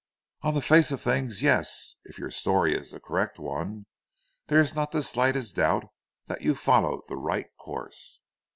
"On 0.41 0.55
the 0.55 0.63
face 0.63 0.89
of 0.91 0.99
things 0.99 1.43
yes! 1.43 1.95
If 2.05 2.17
your 2.17 2.31
story 2.31 2.73
is 2.73 2.89
the 2.89 2.99
correct 2.99 3.37
one 3.37 3.85
there 4.47 4.59
is 4.59 4.73
not 4.73 4.91
the 4.91 5.03
slightest 5.03 5.57
doubt 5.57 5.85
that 6.25 6.41
you 6.41 6.55
followed 6.55 7.01
the 7.07 7.17
right 7.17 7.55
course." 7.59 8.19